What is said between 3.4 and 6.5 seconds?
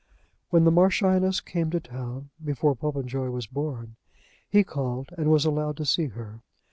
born, he called, and was allowed to see her.